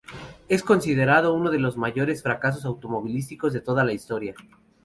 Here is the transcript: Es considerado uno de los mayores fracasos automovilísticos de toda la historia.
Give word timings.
Es 0.49 0.63
considerado 0.63 1.31
uno 1.35 1.51
de 1.51 1.59
los 1.59 1.77
mayores 1.77 2.23
fracasos 2.23 2.65
automovilísticos 2.65 3.53
de 3.53 3.61
toda 3.61 3.83
la 3.83 3.93
historia. 3.93 4.33